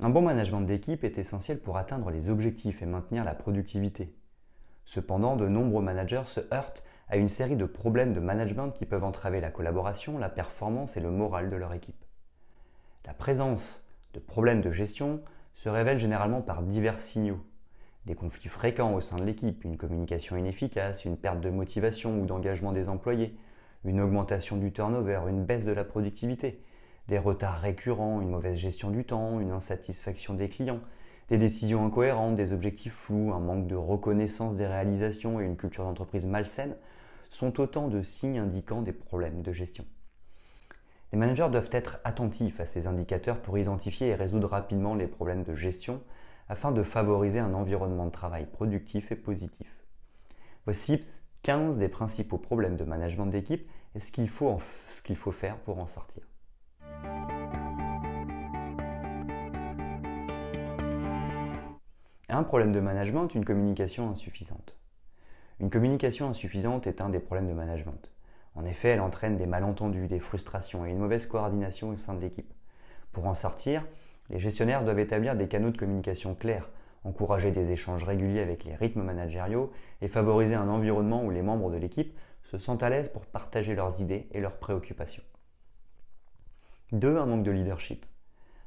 Un 0.00 0.10
bon 0.10 0.22
management 0.22 0.60
d'équipe 0.60 1.02
est 1.02 1.18
essentiel 1.18 1.58
pour 1.58 1.76
atteindre 1.76 2.10
les 2.10 2.28
objectifs 2.28 2.82
et 2.82 2.86
maintenir 2.86 3.24
la 3.24 3.34
productivité. 3.34 4.14
Cependant, 4.84 5.34
de 5.34 5.48
nombreux 5.48 5.82
managers 5.82 6.22
se 6.24 6.38
heurtent 6.54 6.84
à 7.08 7.16
une 7.16 7.28
série 7.28 7.56
de 7.56 7.64
problèmes 7.64 8.14
de 8.14 8.20
management 8.20 8.70
qui 8.70 8.86
peuvent 8.86 9.02
entraver 9.02 9.40
la 9.40 9.50
collaboration, 9.50 10.16
la 10.16 10.28
performance 10.28 10.96
et 10.96 11.00
le 11.00 11.10
moral 11.10 11.50
de 11.50 11.56
leur 11.56 11.74
équipe. 11.74 12.04
La 13.06 13.12
présence 13.12 13.82
de 14.14 14.20
problèmes 14.20 14.60
de 14.60 14.70
gestion 14.70 15.20
se 15.54 15.68
révèle 15.68 15.98
généralement 15.98 16.42
par 16.42 16.62
divers 16.62 17.00
signaux. 17.00 17.44
Des 18.06 18.14
conflits 18.14 18.48
fréquents 18.48 18.94
au 18.94 19.00
sein 19.00 19.16
de 19.16 19.24
l'équipe, 19.24 19.64
une 19.64 19.76
communication 19.76 20.36
inefficace, 20.36 21.06
une 21.06 21.16
perte 21.16 21.40
de 21.40 21.50
motivation 21.50 22.20
ou 22.20 22.24
d'engagement 22.24 22.70
des 22.70 22.88
employés, 22.88 23.36
une 23.84 24.00
augmentation 24.00 24.58
du 24.58 24.72
turnover, 24.72 25.22
une 25.28 25.44
baisse 25.44 25.64
de 25.64 25.72
la 25.72 25.84
productivité, 25.84 26.62
des 27.08 27.18
retards 27.18 27.60
récurrents, 27.60 28.20
une 28.20 28.30
mauvaise 28.30 28.56
gestion 28.56 28.90
du 28.90 29.04
temps, 29.04 29.40
une 29.40 29.50
insatisfaction 29.50 30.34
des 30.34 30.48
clients, 30.48 30.80
des 31.28 31.38
décisions 31.38 31.84
incohérentes, 31.84 32.36
des 32.36 32.52
objectifs 32.52 32.94
flous, 32.94 33.32
un 33.32 33.40
manque 33.40 33.66
de 33.66 33.74
reconnaissance 33.74 34.56
des 34.56 34.66
réalisations 34.66 35.40
et 35.40 35.44
une 35.44 35.56
culture 35.56 35.84
d'entreprise 35.84 36.26
malsaine 36.26 36.76
sont 37.30 37.60
autant 37.60 37.88
de 37.88 38.02
signes 38.02 38.38
indiquant 38.38 38.82
des 38.82 38.92
problèmes 38.92 39.42
de 39.42 39.52
gestion. 39.52 39.84
Les 41.12 41.18
managers 41.18 41.48
doivent 41.50 41.70
être 41.72 41.98
attentifs 42.04 42.60
à 42.60 42.66
ces 42.66 42.86
indicateurs 42.86 43.40
pour 43.40 43.56
identifier 43.58 44.08
et 44.08 44.14
résoudre 44.14 44.48
rapidement 44.48 44.94
les 44.94 45.06
problèmes 45.06 45.42
de 45.42 45.54
gestion 45.54 46.02
afin 46.48 46.72
de 46.72 46.82
favoriser 46.82 47.38
un 47.38 47.54
environnement 47.54 48.06
de 48.06 48.10
travail 48.10 48.46
productif 48.46 49.12
et 49.12 49.16
positif. 49.16 49.74
Voici 50.64 51.02
15 51.42 51.78
des 51.78 51.88
principaux 51.88 52.38
problèmes 52.38 52.76
de 52.76 52.84
management 52.84 53.26
d'équipe 53.26 53.68
et 53.94 54.00
ce 54.00 54.12
qu'il 54.12 54.28
faut, 54.28 54.58
faut 54.58 55.32
faire 55.32 55.56
pour 55.58 55.78
en 55.78 55.86
sortir. 55.86 56.22
Un 62.30 62.42
problème 62.42 62.72
de 62.72 62.80
management, 62.80 63.34
une 63.34 63.46
communication 63.46 64.10
insuffisante. 64.10 64.76
Une 65.60 65.70
communication 65.70 66.28
insuffisante 66.28 66.86
est 66.86 67.00
un 67.00 67.08
des 67.08 67.20
problèmes 67.20 67.48
de 67.48 67.54
management. 67.54 68.12
En 68.54 68.66
effet, 68.66 68.90
elle 68.90 69.00
entraîne 69.00 69.38
des 69.38 69.46
malentendus, 69.46 70.08
des 70.08 70.20
frustrations 70.20 70.84
et 70.84 70.90
une 70.90 70.98
mauvaise 70.98 71.24
coordination 71.24 71.88
au 71.88 71.96
sein 71.96 72.12
de 72.12 72.20
l'équipe. 72.20 72.52
Pour 73.12 73.26
en 73.26 73.32
sortir, 73.32 73.82
les 74.28 74.38
gestionnaires 74.38 74.84
doivent 74.84 74.98
établir 74.98 75.36
des 75.36 75.48
canaux 75.48 75.70
de 75.70 75.78
communication 75.78 76.34
clairs, 76.34 76.68
encourager 77.02 77.50
des 77.50 77.72
échanges 77.72 78.04
réguliers 78.04 78.40
avec 78.40 78.64
les 78.64 78.74
rythmes 78.74 79.02
managériaux 79.02 79.72
et 80.02 80.08
favoriser 80.08 80.54
un 80.54 80.68
environnement 80.68 81.24
où 81.24 81.30
les 81.30 81.40
membres 81.40 81.70
de 81.70 81.78
l'équipe 81.78 82.14
se 82.42 82.58
sentent 82.58 82.82
à 82.82 82.90
l'aise 82.90 83.08
pour 83.08 83.24
partager 83.24 83.74
leurs 83.74 84.02
idées 84.02 84.28
et 84.32 84.42
leurs 84.42 84.58
préoccupations. 84.58 85.24
2. 86.92 87.16
Un 87.16 87.24
manque 87.24 87.42
de 87.42 87.52
leadership. 87.52 88.04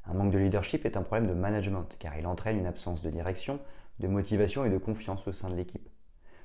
Un 0.06 0.14
manque 0.14 0.32
de 0.32 0.38
leadership 0.38 0.86
est 0.86 0.98
un 0.98 1.04
problème 1.04 1.28
de 1.28 1.34
management 1.34 1.96
car 2.00 2.18
il 2.18 2.28
entraîne 2.28 2.58
une 2.58 2.66
absence 2.66 3.02
de 3.02 3.10
direction, 3.10 3.60
de 4.00 4.08
motivation 4.08 4.66
et 4.66 4.70
de 4.70 4.78
confiance 4.78 5.28
au 5.28 5.32
sein 5.32 5.50
de 5.50 5.56
l'équipe. 5.56 5.90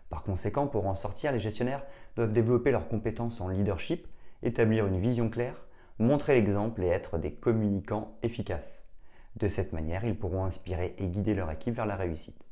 Par 0.09 0.22
conséquent, 0.22 0.67
pour 0.67 0.87
en 0.87 0.94
sortir, 0.94 1.33
les 1.33 1.39
gestionnaires 1.39 1.84
doivent 2.15 2.31
développer 2.31 2.71
leurs 2.71 2.89
compétences 2.89 3.41
en 3.41 3.49
leadership, 3.49 4.06
établir 4.43 4.87
une 4.87 4.99
vision 4.99 5.28
claire, 5.28 5.66
montrer 5.99 6.34
l'exemple 6.34 6.83
et 6.83 6.89
être 6.89 7.19
des 7.19 7.33
communicants 7.33 8.16
efficaces. 8.22 8.84
De 9.37 9.49
cette 9.49 9.72
manière, 9.72 10.05
ils 10.05 10.19
pourront 10.19 10.45
inspirer 10.45 10.95
et 10.99 11.09
guider 11.09 11.34
leur 11.34 11.50
équipe 11.50 11.75
vers 11.75 11.87
la 11.87 11.97
réussite. 11.97 12.47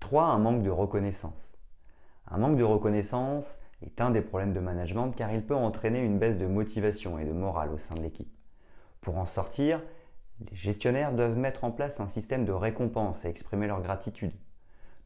3. 0.00 0.24
Un 0.24 0.38
manque 0.38 0.62
de 0.62 0.70
reconnaissance. 0.70 1.52
Un 2.28 2.38
manque 2.38 2.58
de 2.58 2.64
reconnaissance 2.64 3.58
est 3.82 4.00
un 4.00 4.10
des 4.10 4.22
problèmes 4.22 4.52
de 4.52 4.60
management 4.60 5.10
car 5.10 5.32
il 5.32 5.44
peut 5.44 5.54
entraîner 5.54 6.00
une 6.00 6.18
baisse 6.18 6.38
de 6.38 6.46
motivation 6.46 7.18
et 7.18 7.24
de 7.24 7.32
morale 7.32 7.70
au 7.70 7.78
sein 7.78 7.94
de 7.94 8.00
l'équipe. 8.00 8.32
Pour 9.04 9.18
en 9.18 9.26
sortir, 9.26 9.82
les 10.40 10.56
gestionnaires 10.56 11.12
doivent 11.12 11.36
mettre 11.36 11.64
en 11.64 11.70
place 11.70 12.00
un 12.00 12.08
système 12.08 12.46
de 12.46 12.52
récompense 12.52 13.26
et 13.26 13.28
exprimer 13.28 13.66
leur 13.66 13.82
gratitude. 13.82 14.32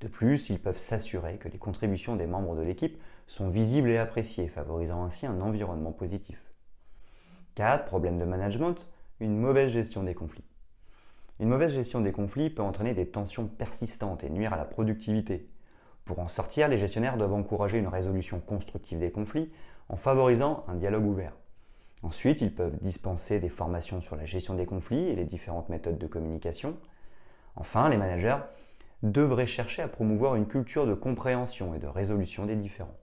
De 0.01 0.07
plus, 0.07 0.51
ils 0.51 0.61
peuvent 0.61 0.79
s'assurer 0.79 1.37
que 1.37 1.49
les 1.49 1.59
contributions 1.59 2.15
des 2.15 2.29
membres 2.29 2.55
de 2.55 2.63
l'équipe 2.63 2.97
sont 3.27 3.49
visibles 3.49 3.91
et 3.91 3.99
appréciées, 3.99 4.47
favorisant 4.47 5.03
ainsi 5.03 5.27
un 5.27 5.41
environnement 5.41 5.91
positif. 5.91 6.41
4. 7.57 7.87
Problème 7.87 8.19
de 8.19 8.25
management, 8.25 8.89
une 9.19 9.37
mauvaise 9.37 9.73
gestion 9.73 10.05
des 10.05 10.15
conflits. 10.15 10.47
Une 11.41 11.49
mauvaise 11.49 11.73
gestion 11.73 12.01
des 12.01 12.13
conflits 12.13 12.51
peut 12.51 12.63
entraîner 12.63 12.95
des 12.95 13.09
tensions 13.09 13.49
persistantes 13.49 14.23
et 14.23 14.31
nuire 14.31 14.53
à 14.53 14.57
la 14.57 14.65
productivité. 14.65 15.51
Pour 16.05 16.21
en 16.21 16.29
sortir, 16.29 16.69
les 16.69 16.79
gestionnaires 16.79 17.17
doivent 17.17 17.35
encourager 17.35 17.79
une 17.79 17.89
résolution 17.89 18.39
constructive 18.39 19.01
des 19.01 19.11
conflits 19.11 19.51
en 19.89 19.97
favorisant 19.97 20.65
un 20.69 20.77
dialogue 20.77 21.05
ouvert. 21.05 21.33
Ensuite, 22.03 22.41
ils 22.41 22.55
peuvent 22.55 22.79
dispenser 22.81 23.41
des 23.41 23.49
formations 23.49 24.01
sur 24.01 24.15
la 24.15 24.25
gestion 24.25 24.55
des 24.55 24.67
conflits 24.67 25.09
et 25.09 25.17
les 25.17 25.25
différentes 25.25 25.69
méthodes 25.69 25.99
de 25.99 26.07
communication. 26.07 26.77
Enfin, 27.57 27.89
les 27.89 27.97
managers 27.97 28.39
devraient 29.03 29.47
chercher 29.47 29.83
à 29.83 29.89
promouvoir 29.89 30.37
une 30.37 30.47
culture 30.47 30.87
de 30.87 30.95
compréhension 30.95 31.75
et 31.75 31.79
de 31.79 31.87
résolution 31.87 32.47
des 32.47 32.57
différends. 32.57 32.97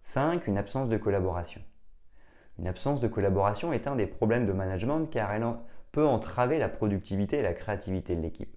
5. 0.00 0.46
Une 0.46 0.56
absence 0.56 0.88
de 0.88 0.96
collaboration. 0.96 1.60
Une 2.58 2.68
absence 2.68 3.00
de 3.00 3.08
collaboration 3.08 3.72
est 3.72 3.86
un 3.86 3.96
des 3.96 4.06
problèmes 4.06 4.46
de 4.46 4.52
management 4.52 5.06
car 5.06 5.32
elle 5.32 5.44
peut 5.92 6.06
entraver 6.06 6.58
la 6.58 6.68
productivité 6.68 7.38
et 7.38 7.42
la 7.42 7.52
créativité 7.52 8.16
de 8.16 8.22
l'équipe. 8.22 8.56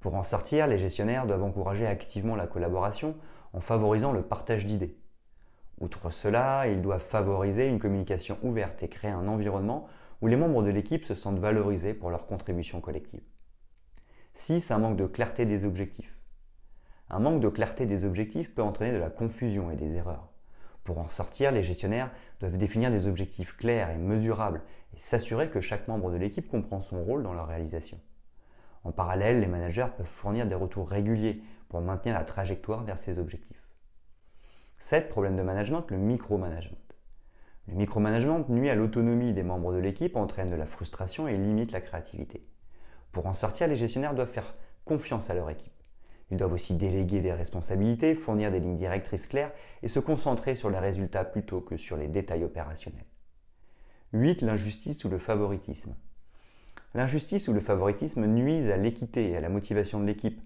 Pour 0.00 0.14
en 0.14 0.22
sortir, 0.22 0.66
les 0.66 0.78
gestionnaires 0.78 1.26
doivent 1.26 1.44
encourager 1.44 1.86
activement 1.86 2.36
la 2.36 2.46
collaboration 2.46 3.14
en 3.52 3.60
favorisant 3.60 4.12
le 4.12 4.22
partage 4.22 4.66
d'idées. 4.66 4.98
Outre 5.82 6.10
cela, 6.10 6.68
ils 6.68 6.80
doivent 6.80 7.02
favoriser 7.02 7.66
une 7.66 7.80
communication 7.80 8.38
ouverte 8.44 8.84
et 8.84 8.88
créer 8.88 9.10
un 9.10 9.26
environnement 9.26 9.88
où 10.20 10.28
les 10.28 10.36
membres 10.36 10.62
de 10.62 10.70
l'équipe 10.70 11.04
se 11.04 11.16
sentent 11.16 11.40
valorisés 11.40 11.92
pour 11.92 12.10
leur 12.10 12.26
contribution 12.26 12.80
collective. 12.80 13.24
6. 14.32 14.70
Un 14.70 14.78
manque 14.78 14.96
de 14.96 15.08
clarté 15.08 15.44
des 15.44 15.64
objectifs. 15.64 16.20
Un 17.10 17.18
manque 17.18 17.40
de 17.40 17.48
clarté 17.48 17.84
des 17.84 18.04
objectifs 18.04 18.54
peut 18.54 18.62
entraîner 18.62 18.92
de 18.92 19.02
la 19.02 19.10
confusion 19.10 19.72
et 19.72 19.76
des 19.76 19.96
erreurs. 19.96 20.28
Pour 20.84 20.98
en 20.98 21.08
sortir, 21.08 21.50
les 21.50 21.64
gestionnaires 21.64 22.12
doivent 22.38 22.58
définir 22.58 22.92
des 22.92 23.08
objectifs 23.08 23.56
clairs 23.56 23.90
et 23.90 23.98
mesurables 23.98 24.62
et 24.94 24.98
s'assurer 25.00 25.50
que 25.50 25.60
chaque 25.60 25.88
membre 25.88 26.12
de 26.12 26.16
l'équipe 26.16 26.48
comprend 26.48 26.80
son 26.80 27.02
rôle 27.02 27.24
dans 27.24 27.34
leur 27.34 27.48
réalisation. 27.48 27.98
En 28.84 28.92
parallèle, 28.92 29.40
les 29.40 29.48
managers 29.48 29.88
peuvent 29.96 30.06
fournir 30.06 30.46
des 30.46 30.54
retours 30.54 30.88
réguliers 30.88 31.42
pour 31.68 31.80
maintenir 31.80 32.14
la 32.14 32.22
trajectoire 32.22 32.84
vers 32.84 32.98
ces 32.98 33.18
objectifs. 33.18 33.61
7. 34.82 35.08
Problème 35.08 35.36
de 35.36 35.42
management, 35.42 35.88
le 35.92 35.96
micromanagement. 35.96 36.76
Le 37.68 37.74
micromanagement 37.74 38.44
nuit 38.48 38.68
à 38.68 38.74
l'autonomie 38.74 39.32
des 39.32 39.44
membres 39.44 39.72
de 39.72 39.78
l'équipe, 39.78 40.16
entraîne 40.16 40.50
de 40.50 40.56
la 40.56 40.66
frustration 40.66 41.28
et 41.28 41.36
limite 41.36 41.70
la 41.70 41.80
créativité. 41.80 42.44
Pour 43.12 43.26
en 43.26 43.32
sortir, 43.32 43.68
les 43.68 43.76
gestionnaires 43.76 44.12
doivent 44.12 44.28
faire 44.28 44.56
confiance 44.84 45.30
à 45.30 45.34
leur 45.34 45.48
équipe. 45.50 45.72
Ils 46.32 46.36
doivent 46.36 46.54
aussi 46.54 46.74
déléguer 46.74 47.20
des 47.20 47.32
responsabilités, 47.32 48.16
fournir 48.16 48.50
des 48.50 48.58
lignes 48.58 48.76
directrices 48.76 49.28
claires 49.28 49.52
et 49.84 49.88
se 49.88 50.00
concentrer 50.00 50.56
sur 50.56 50.68
les 50.68 50.80
résultats 50.80 51.24
plutôt 51.24 51.60
que 51.60 51.76
sur 51.76 51.96
les 51.96 52.08
détails 52.08 52.42
opérationnels. 52.42 53.06
8. 54.14 54.42
L'injustice 54.42 55.04
ou 55.04 55.08
le 55.08 55.18
favoritisme. 55.18 55.94
L'injustice 56.94 57.46
ou 57.46 57.52
le 57.52 57.60
favoritisme 57.60 58.26
nuisent 58.26 58.70
à 58.70 58.76
l'équité 58.76 59.30
et 59.30 59.36
à 59.36 59.40
la 59.40 59.48
motivation 59.48 60.00
de 60.00 60.06
l'équipe. 60.06 60.42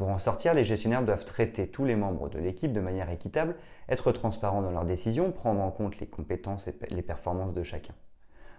Pour 0.00 0.08
en 0.08 0.18
sortir, 0.18 0.54
les 0.54 0.64
gestionnaires 0.64 1.02
doivent 1.02 1.26
traiter 1.26 1.68
tous 1.68 1.84
les 1.84 1.94
membres 1.94 2.30
de 2.30 2.38
l'équipe 2.38 2.72
de 2.72 2.80
manière 2.80 3.10
équitable, 3.10 3.54
être 3.86 4.12
transparents 4.12 4.62
dans 4.62 4.70
leurs 4.70 4.86
décisions, 4.86 5.30
prendre 5.30 5.60
en 5.60 5.70
compte 5.70 6.00
les 6.00 6.06
compétences 6.06 6.68
et 6.68 6.74
les 6.88 7.02
performances 7.02 7.52
de 7.52 7.62
chacun. 7.62 7.92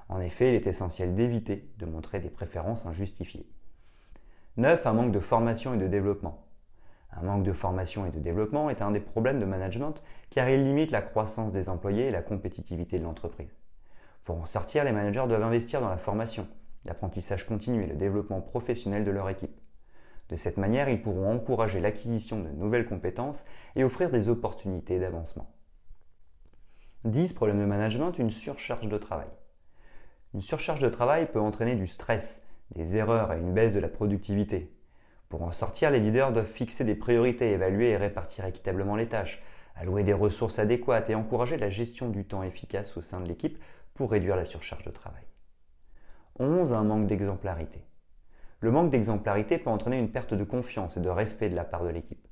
En 0.07 0.21
effet, 0.21 0.49
il 0.49 0.53
est 0.53 0.67
essentiel 0.67 1.15
d'éviter 1.15 1.67
de 1.79 1.88
montrer 1.88 2.19
des 2.19 2.29
préférences 2.29 2.85
injustifiées. 2.85 3.49
9. 4.57 4.85
Un 4.85 4.93
manque 4.93 5.11
de 5.11 5.19
formation 5.19 5.73
et 5.73 5.77
de 5.77 5.88
développement. 5.88 6.45
Un 7.11 7.23
manque 7.23 7.43
de 7.43 7.53
formation 7.53 8.05
et 8.05 8.11
de 8.11 8.19
développement 8.19 8.69
est 8.69 8.83
un 8.83 8.91
des 8.91 8.99
problèmes 8.99 9.39
de 9.39 9.45
management 9.45 10.03
car 10.29 10.47
il 10.47 10.63
limite 10.63 10.91
la 10.91 11.01
croissance 11.01 11.51
des 11.51 11.69
employés 11.69 12.05
et 12.05 12.11
la 12.11 12.21
compétitivité 12.21 12.99
de 12.99 13.03
l'entreprise. 13.03 13.57
Pour 14.25 14.39
en 14.39 14.45
sortir, 14.45 14.83
les 14.83 14.91
managers 14.91 15.25
doivent 15.27 15.41
investir 15.41 15.81
dans 15.81 15.89
la 15.89 15.97
formation, 15.97 16.47
l'apprentissage 16.85 17.47
continu 17.47 17.81
et 17.81 17.88
le 17.88 17.95
développement 17.95 18.41
professionnel 18.41 19.03
de 19.03 19.09
leur 19.09 19.27
équipe. 19.27 19.57
De 20.31 20.37
cette 20.37 20.55
manière, 20.55 20.87
ils 20.87 21.01
pourront 21.01 21.29
encourager 21.29 21.79
l'acquisition 21.79 22.39
de 22.39 22.49
nouvelles 22.49 22.85
compétences 22.85 23.43
et 23.75 23.83
offrir 23.83 24.09
des 24.09 24.29
opportunités 24.29 24.97
d'avancement. 24.97 25.51
10. 27.03 27.33
Problème 27.33 27.59
de 27.59 27.65
management, 27.65 28.17
une 28.17 28.31
surcharge 28.31 28.87
de 28.87 28.97
travail. 28.97 29.27
Une 30.33 30.41
surcharge 30.41 30.79
de 30.79 30.87
travail 30.87 31.29
peut 31.29 31.41
entraîner 31.41 31.75
du 31.75 31.85
stress, 31.85 32.41
des 32.73 32.95
erreurs 32.95 33.33
et 33.33 33.39
une 33.39 33.53
baisse 33.53 33.73
de 33.73 33.81
la 33.81 33.89
productivité. 33.89 34.73
Pour 35.27 35.41
en 35.43 35.51
sortir, 35.51 35.91
les 35.91 35.99
leaders 35.99 36.31
doivent 36.31 36.45
fixer 36.45 36.85
des 36.85 36.95
priorités, 36.95 37.51
évaluer 37.51 37.89
et 37.89 37.97
répartir 37.97 38.45
équitablement 38.45 38.95
les 38.95 39.09
tâches, 39.09 39.43
allouer 39.75 40.05
des 40.05 40.13
ressources 40.13 40.59
adéquates 40.59 41.09
et 41.09 41.15
encourager 41.15 41.57
la 41.57 41.69
gestion 41.69 42.07
du 42.07 42.23
temps 42.23 42.43
efficace 42.43 42.95
au 42.95 43.01
sein 43.01 43.19
de 43.19 43.27
l'équipe 43.27 43.61
pour 43.95 44.11
réduire 44.11 44.37
la 44.37 44.45
surcharge 44.45 44.85
de 44.85 44.91
travail. 44.91 45.23
11. 46.39 46.71
Un 46.71 46.83
manque 46.85 47.07
d'exemplarité. 47.07 47.83
Le 48.61 48.69
manque 48.69 48.91
d'exemplarité 48.91 49.57
peut 49.57 49.71
entraîner 49.71 49.97
une 49.97 50.11
perte 50.11 50.35
de 50.35 50.43
confiance 50.43 50.95
et 50.95 51.01
de 51.01 51.09
respect 51.09 51.49
de 51.49 51.55
la 51.55 51.63
part 51.63 51.83
de 51.83 51.89
l'équipe. 51.89 52.27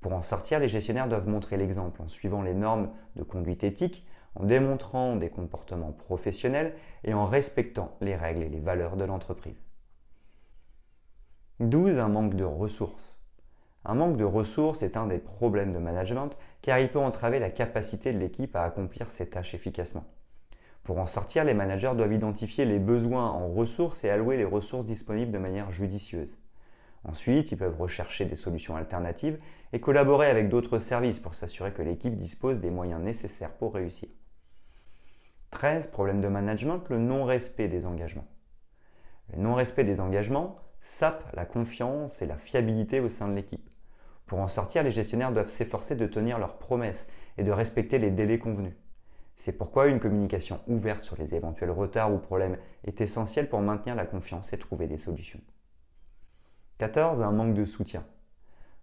Pour 0.00 0.12
en 0.12 0.22
sortir, 0.22 0.58
les 0.58 0.68
gestionnaires 0.68 1.08
doivent 1.08 1.28
montrer 1.28 1.56
l'exemple 1.56 2.02
en 2.02 2.08
suivant 2.08 2.42
les 2.42 2.54
normes 2.54 2.90
de 3.14 3.22
conduite 3.22 3.62
éthique, 3.62 4.04
en 4.34 4.44
démontrant 4.44 5.14
des 5.14 5.30
comportements 5.30 5.92
professionnels 5.92 6.74
et 7.04 7.14
en 7.14 7.26
respectant 7.26 7.96
les 8.00 8.16
règles 8.16 8.42
et 8.42 8.48
les 8.48 8.60
valeurs 8.60 8.96
de 8.96 9.04
l'entreprise. 9.04 9.62
12. 11.60 12.00
Un 12.00 12.08
manque 12.08 12.34
de 12.34 12.44
ressources. 12.44 13.16
Un 13.84 13.94
manque 13.94 14.16
de 14.16 14.24
ressources 14.24 14.82
est 14.82 14.96
un 14.96 15.06
des 15.06 15.18
problèmes 15.18 15.72
de 15.72 15.78
management 15.78 16.36
car 16.60 16.80
il 16.80 16.90
peut 16.90 16.98
entraver 16.98 17.38
la 17.38 17.50
capacité 17.50 18.12
de 18.12 18.18
l'équipe 18.18 18.54
à 18.56 18.64
accomplir 18.64 19.10
ses 19.10 19.30
tâches 19.30 19.54
efficacement. 19.54 20.04
Pour 20.88 21.00
en 21.00 21.06
sortir, 21.06 21.44
les 21.44 21.52
managers 21.52 21.92
doivent 21.94 22.14
identifier 22.14 22.64
les 22.64 22.78
besoins 22.78 23.28
en 23.28 23.52
ressources 23.52 24.04
et 24.04 24.08
allouer 24.08 24.38
les 24.38 24.46
ressources 24.46 24.86
disponibles 24.86 25.30
de 25.30 25.36
manière 25.36 25.70
judicieuse. 25.70 26.38
Ensuite, 27.04 27.52
ils 27.52 27.58
peuvent 27.58 27.78
rechercher 27.78 28.24
des 28.24 28.36
solutions 28.36 28.74
alternatives 28.74 29.38
et 29.74 29.80
collaborer 29.80 30.30
avec 30.30 30.48
d'autres 30.48 30.78
services 30.78 31.20
pour 31.20 31.34
s'assurer 31.34 31.74
que 31.74 31.82
l'équipe 31.82 32.16
dispose 32.16 32.62
des 32.62 32.70
moyens 32.70 33.02
nécessaires 33.02 33.52
pour 33.52 33.74
réussir. 33.74 34.08
13. 35.50 35.88
Problème 35.88 36.22
de 36.22 36.28
management, 36.28 36.88
le 36.88 36.96
non-respect 36.96 37.68
des 37.68 37.84
engagements. 37.84 38.26
Le 39.34 39.42
non-respect 39.42 39.84
des 39.84 40.00
engagements 40.00 40.56
sape 40.80 41.22
la 41.34 41.44
confiance 41.44 42.22
et 42.22 42.26
la 42.26 42.38
fiabilité 42.38 43.00
au 43.00 43.10
sein 43.10 43.28
de 43.28 43.34
l'équipe. 43.34 43.68
Pour 44.24 44.38
en 44.38 44.48
sortir, 44.48 44.84
les 44.84 44.90
gestionnaires 44.90 45.32
doivent 45.32 45.50
s'efforcer 45.50 45.96
de 45.96 46.06
tenir 46.06 46.38
leurs 46.38 46.56
promesses 46.56 47.08
et 47.36 47.42
de 47.42 47.52
respecter 47.52 47.98
les 47.98 48.10
délais 48.10 48.38
convenus. 48.38 48.72
C'est 49.40 49.52
pourquoi 49.52 49.86
une 49.86 50.00
communication 50.00 50.58
ouverte 50.66 51.04
sur 51.04 51.14
les 51.16 51.36
éventuels 51.36 51.70
retards 51.70 52.12
ou 52.12 52.18
problèmes 52.18 52.56
est 52.82 53.00
essentielle 53.00 53.48
pour 53.48 53.60
maintenir 53.60 53.94
la 53.94 54.04
confiance 54.04 54.52
et 54.52 54.58
trouver 54.58 54.88
des 54.88 54.98
solutions. 54.98 55.40
14. 56.78 57.22
Un 57.22 57.30
manque 57.30 57.54
de 57.54 57.64
soutien. 57.64 58.04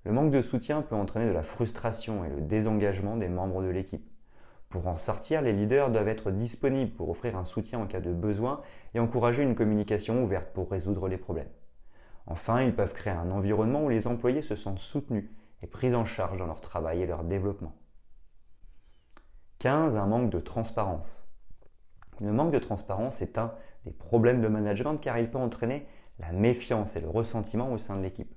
Le 0.05 0.13
manque 0.13 0.31
de 0.31 0.41
soutien 0.41 0.81
peut 0.81 0.95
entraîner 0.95 1.27
de 1.27 1.33
la 1.33 1.43
frustration 1.43 2.23
et 2.23 2.29
le 2.29 2.39
désengagement 2.39 3.17
des 3.17 3.27
membres 3.27 3.63
de 3.63 3.69
l'équipe. 3.69 4.09
Pour 4.69 4.87
en 4.87 4.95
sortir, 4.95 5.41
les 5.41 5.51
leaders 5.51 5.91
doivent 5.91 6.07
être 6.07 6.31
disponibles 6.31 6.91
pour 6.91 7.09
offrir 7.09 7.35
un 7.35 7.43
soutien 7.43 7.79
en 7.79 7.85
cas 7.85 7.99
de 7.99 8.13
besoin 8.13 8.61
et 8.93 9.01
encourager 9.01 9.43
une 9.43 9.55
communication 9.55 10.23
ouverte 10.23 10.53
pour 10.53 10.71
résoudre 10.71 11.09
les 11.09 11.17
problèmes. 11.17 11.51
Enfin, 12.27 12.61
ils 12.61 12.73
peuvent 12.73 12.93
créer 12.93 13.13
un 13.13 13.29
environnement 13.29 13.83
où 13.83 13.89
les 13.89 14.07
employés 14.07 14.41
se 14.41 14.55
sentent 14.55 14.79
soutenus 14.79 15.29
et 15.61 15.67
pris 15.67 15.93
en 15.95 16.05
charge 16.05 16.37
dans 16.37 16.47
leur 16.47 16.61
travail 16.61 17.01
et 17.01 17.05
leur 17.05 17.25
développement. 17.25 17.75
15. 19.65 19.97
Un 19.97 20.05
manque 20.05 20.29
de 20.29 20.39
transparence. 20.39 21.25
Le 22.21 22.31
manque 22.31 22.53
de 22.53 22.59
transparence 22.59 23.23
est 23.23 23.39
un 23.39 23.51
des 23.83 23.91
problèmes 23.91 24.39
de 24.39 24.47
management 24.47 24.97
car 24.97 25.17
il 25.17 25.27
peut 25.27 25.39
entraîner 25.39 25.87
la 26.19 26.31
méfiance 26.33 26.95
et 26.95 27.01
le 27.01 27.09
ressentiment 27.09 27.71
au 27.71 27.79
sein 27.79 27.97
de 27.97 28.03
l'équipe. 28.03 28.31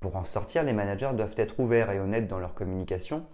Pour 0.00 0.16
en 0.16 0.24
sortir, 0.24 0.62
les 0.62 0.74
managers 0.74 1.12
doivent 1.14 1.34
être 1.38 1.58
ouverts 1.60 1.90
et 1.92 1.98
honnêtes 1.98 2.28
dans 2.28 2.38
leur 2.38 2.52
communication, 2.52 3.24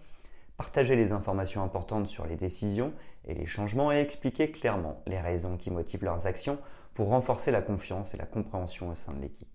partager 0.56 0.94
les 0.94 1.10
informations 1.10 1.64
importantes 1.64 2.06
sur 2.06 2.26
les 2.26 2.36
décisions 2.36 2.92
et 3.24 3.34
les 3.34 3.46
changements 3.46 3.90
et 3.90 3.98
expliquer 3.98 4.52
clairement 4.52 5.02
les 5.08 5.18
raisons 5.18 5.56
qui 5.56 5.72
motivent 5.72 6.04
leurs 6.04 6.28
actions 6.28 6.58
pour 6.94 7.08
renforcer 7.08 7.50
la 7.50 7.60
confiance 7.60 8.14
et 8.14 8.18
la 8.18 8.26
compréhension 8.26 8.88
au 8.90 8.94
sein 8.94 9.12
de 9.14 9.22
l'équipe. 9.22 9.48